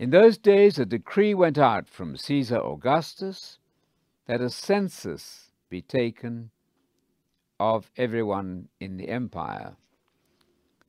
[0.00, 3.58] In those days, a decree went out from Caesar Augustus
[4.24, 6.52] that a census be taken
[7.58, 9.76] of everyone in the empire.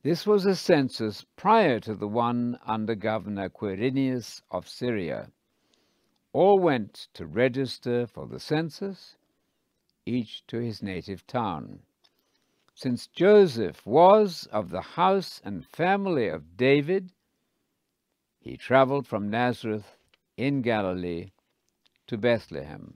[0.02, 5.30] This was a census prior to the one under Governor Quirinius of Syria.
[6.32, 9.16] All went to register for the census,
[10.06, 11.80] each to his native town.
[12.74, 17.10] Since Joseph was of the house and family of David,
[18.42, 19.96] he traveled from Nazareth
[20.36, 21.30] in Galilee
[22.08, 22.94] to Bethlehem,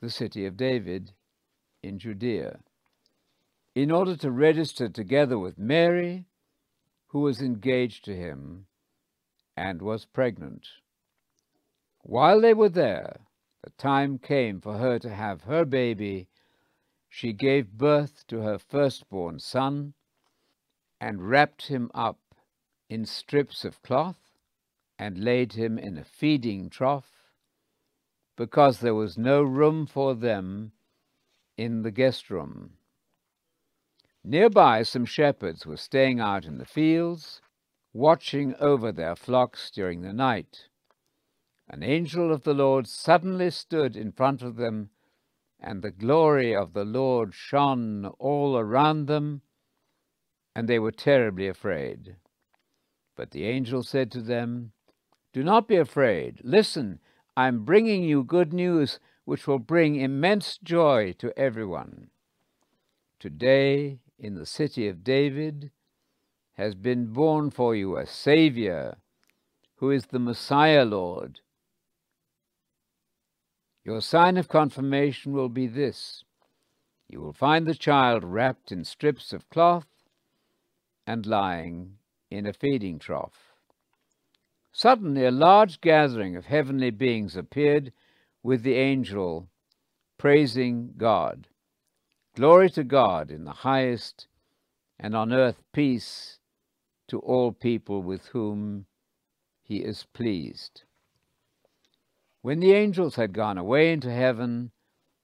[0.00, 1.12] the city of David
[1.80, 2.58] in Judea,
[3.76, 6.24] in order to register together with Mary,
[7.08, 8.66] who was engaged to him
[9.56, 10.66] and was pregnant.
[12.02, 13.20] While they were there,
[13.62, 16.26] the time came for her to have her baby.
[17.08, 19.94] She gave birth to her firstborn son
[21.00, 22.18] and wrapped him up
[22.88, 24.23] in strips of cloth
[24.98, 27.24] and laid him in a feeding trough
[28.36, 30.72] because there was no room for them
[31.56, 32.72] in the guest room.
[34.24, 37.40] Nearby, some shepherds were staying out in the fields,
[37.92, 40.68] watching over their flocks during the night.
[41.68, 44.90] An angel of the Lord suddenly stood in front of them,
[45.60, 49.42] and the glory of the Lord shone all around them,
[50.54, 52.16] and they were terribly afraid.
[53.16, 54.72] But the angel said to them,
[55.34, 56.40] Do not be afraid.
[56.44, 57.00] Listen,
[57.36, 62.10] I am bringing you good news which will bring immense joy to everyone.
[63.18, 65.72] Today, in the city of David,
[66.52, 68.98] has been born for you a Saviour,
[69.78, 71.40] who is the Messiah Lord.
[73.84, 76.22] Your sign of confirmation will be this
[77.08, 79.86] you will find the child wrapped in strips of cloth
[81.06, 81.98] and lying
[82.30, 83.53] in a feeding trough.
[84.76, 87.92] Suddenly, a large gathering of heavenly beings appeared
[88.42, 89.48] with the angel,
[90.18, 91.46] praising God.
[92.34, 94.26] Glory to God in the highest,
[94.98, 96.40] and on earth peace
[97.06, 98.86] to all people with whom
[99.62, 100.82] he is pleased.
[102.42, 104.72] When the angels had gone away into heaven,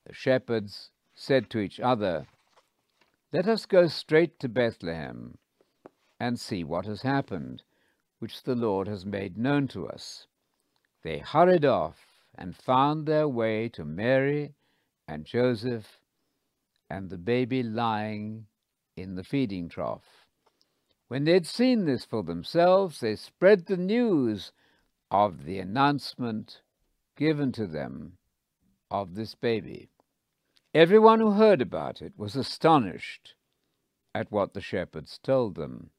[0.06, 2.28] the shepherds said to each other,
[3.32, 5.38] Let us go straight to Bethlehem
[6.20, 7.64] and see what has happened,
[8.20, 10.26] which the Lord has made known to us.
[11.03, 14.54] They hurried off and found their way to Mary
[15.08, 15.98] and Joseph
[16.88, 18.47] and the baby lying
[18.97, 20.26] in the feeding trough.
[21.08, 24.52] When they had seen this for themselves, they spread the news
[25.10, 26.62] of the announcement
[27.16, 28.19] given to them
[28.91, 29.88] of this baby.
[30.72, 33.34] Everyone who heard about it was astonished
[34.14, 35.91] at what the shepherds told them.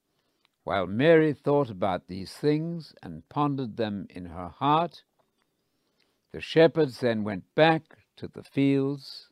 [0.64, 5.04] While Mary thought about these things and pondered them in her heart,
[6.32, 9.30] the shepherds then went back to the fields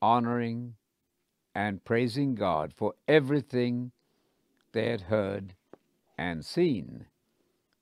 [0.00, 0.74] honoring
[1.54, 3.92] and praising God for everything
[4.72, 5.54] they had heard
[6.18, 7.06] and seen,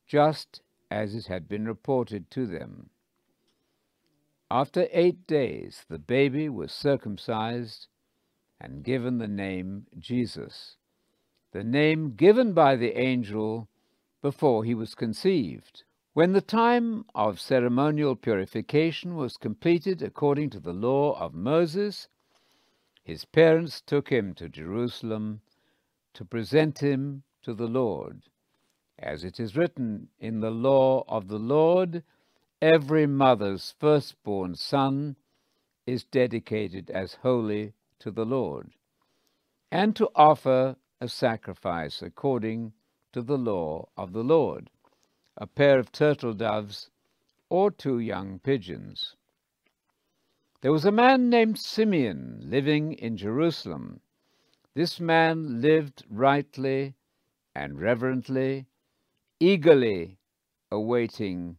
[0.06, 0.60] just
[0.90, 2.90] as it had been reported to them.
[4.50, 7.88] After eight days, the baby was circumcised
[8.60, 10.76] and given the name Jesus,
[11.52, 13.68] the name given by the angel
[14.20, 15.84] before he was conceived.
[16.14, 22.08] When the time of ceremonial purification was completed according to the law of Moses,
[23.02, 25.40] his parents took him to Jerusalem
[26.14, 28.22] to present him to the Lord.
[28.98, 32.02] As it is written in the law of the Lord,
[32.60, 35.16] every mother's firstborn son
[35.86, 38.72] is dedicated as holy to the Lord,
[39.70, 42.72] and to offer a sacrifice according
[43.12, 44.70] to the law of the Lord,
[45.36, 46.90] a pair of turtle doves
[47.48, 49.16] or two young pigeons.
[50.60, 54.00] There was a man named Simeon living in Jerusalem.
[54.74, 56.94] This man lived rightly
[57.52, 58.66] and reverently,
[59.40, 60.18] eagerly
[60.70, 61.56] awaiting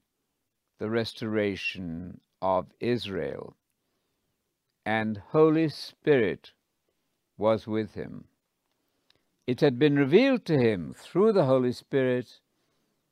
[0.80, 3.57] the restoration of Israel.
[4.86, 6.54] And Holy Spirit
[7.38, 8.24] was with him.
[9.45, 12.40] It had been revealed to him through the Holy Spirit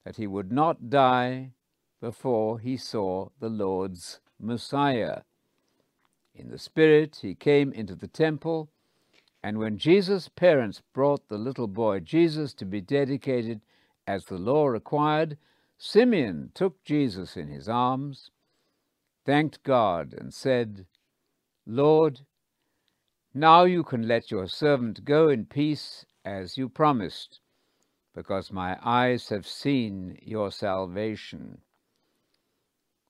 [0.05, 1.51] that he would not die
[1.99, 5.23] before he saw the Lord's Messiah.
[6.33, 8.69] In the Spirit, he came into the temple,
[9.43, 13.59] and when Jesus' parents brought the little boy Jesus to be dedicated
[14.07, 15.37] as the law required,
[15.77, 18.31] Simeon took Jesus in his arms,
[19.25, 20.85] thanked God, and said,
[21.65, 22.21] Lord,
[23.33, 27.39] now you can let your servant go in peace as you promised,
[28.13, 31.59] because my eyes have seen your salvation,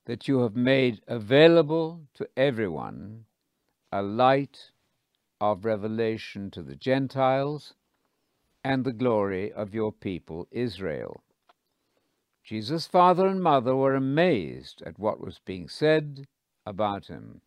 [0.06, 3.24] that you have made available to everyone
[3.92, 4.70] a light
[5.40, 7.74] of revelation to the Gentiles
[8.64, 11.22] and the glory of your people Israel.
[12.44, 16.26] Jesus' father and mother were amazed at what was being said
[16.64, 17.40] about him.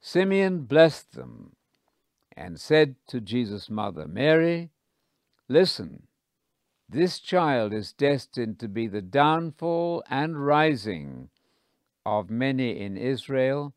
[0.00, 1.54] Simeon blessed them
[2.36, 4.70] and said to Jesus' mother, Mary,
[5.52, 6.04] Listen,
[6.88, 11.28] this child is destined to be the downfall and rising
[12.06, 13.74] of many in Israel,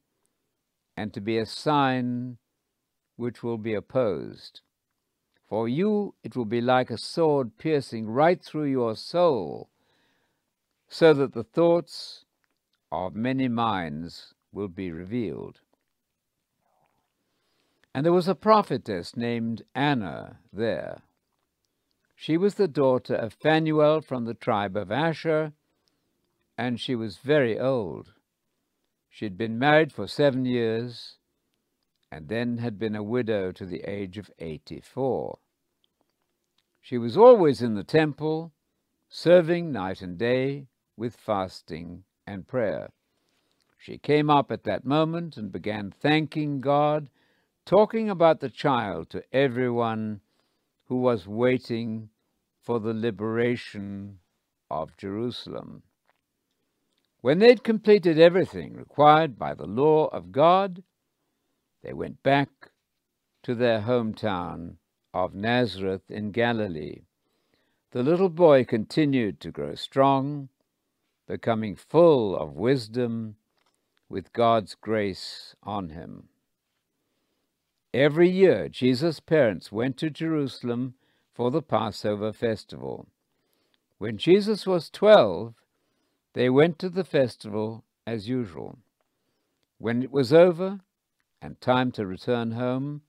[0.95, 2.38] and to be a sign
[3.18, 4.62] which will be opposed.
[5.50, 9.69] For you it will be like a sword piercing right through your soul,
[10.88, 12.24] so that the thoughts
[12.89, 15.60] of many minds will be revealed.
[17.94, 21.01] And there was a prophetess named Anna there.
[22.15, 25.53] She was the daughter of Phanuel from the tribe of Asher,
[26.57, 28.13] and she was very old.
[29.09, 31.17] She had been married for seven years,
[32.12, 35.39] and then had been a widow to the age of eighty-four.
[36.81, 38.53] She was always in the temple,
[39.09, 42.91] serving night and day with fasting and prayer.
[43.77, 47.09] She came up at that moment and began thanking God
[47.65, 50.21] talking about the child to everyone
[50.87, 52.09] who was waiting
[52.61, 54.19] for the liberation
[54.69, 55.83] of Jerusalem.
[57.21, 60.83] When they'd completed everything required by the law of God,
[61.81, 62.49] they went back
[63.43, 64.75] to their hometown
[65.13, 67.01] of Nazareth in Galilee.
[67.91, 70.49] The little boy continued to grow strong,
[71.27, 73.38] becoming full of wisdom
[74.09, 76.29] with God's grace on him.
[77.95, 80.95] Every year, Jesus' parents went to Jerusalem
[81.33, 83.07] for the Passover festival.
[84.00, 85.53] When Jesus was twelve,
[86.33, 88.80] they went to the festival as usual.
[89.77, 90.81] When it was over
[91.42, 93.03] and time to return home,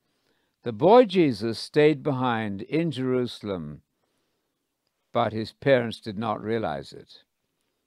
[0.63, 3.83] the boy Jesus stayed behind in Jerusalem,
[5.13, 7.25] but his parents did not realize it.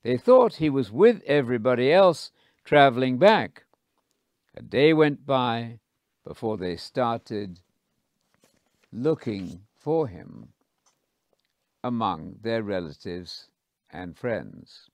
[0.03, 2.31] They thought he was with everybody else
[2.65, 3.63] traveling back.
[4.53, 5.79] A day went by
[6.29, 7.59] before they started
[8.93, 10.49] looking for him
[11.83, 13.47] among their relatives
[13.89, 14.91] and friends.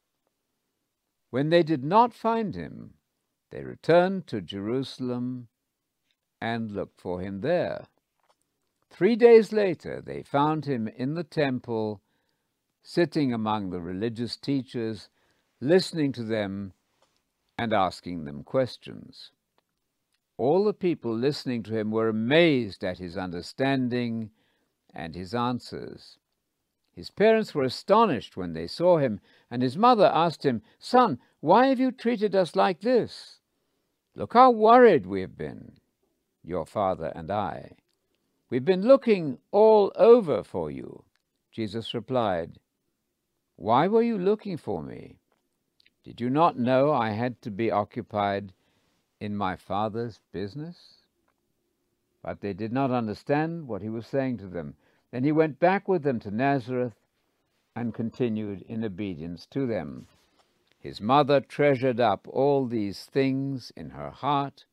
[1.31, 2.93] When they did not find him,
[3.51, 5.49] they returned to Jerusalem
[6.39, 7.87] and looked for him there.
[8.89, 11.99] Three days later, they found him in the temple,
[12.81, 15.09] sitting among the religious teachers,
[15.59, 16.71] listening to them
[17.57, 19.31] and asking them questions.
[20.37, 24.31] All the people listening to him were amazed at his understanding
[24.93, 26.17] and his answers.
[26.91, 29.19] His parents were astonished when they saw him,
[29.51, 33.39] and his mother asked him, Son, why have you treated us like this?
[34.15, 35.79] Look how worried we have been,
[36.43, 37.71] your father and I.
[38.49, 41.03] We've been looking all over for you.
[41.51, 42.59] Jesus replied,
[43.57, 45.19] Why were you looking for me?
[46.03, 48.53] Did you not know I had to be occupied
[49.25, 51.01] in my father's business?
[52.23, 54.75] But they did not understand what he was saying to them.
[55.11, 56.95] Then he went back with them to Nazareth
[57.75, 60.07] and continued in obedience to them.
[60.79, 64.65] His mother treasured up all these things in her heart.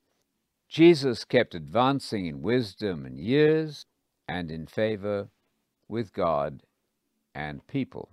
[0.68, 3.86] Jesus kept advancing in wisdom and years
[4.28, 5.28] and in favor
[5.88, 6.62] with God
[7.34, 8.10] and people.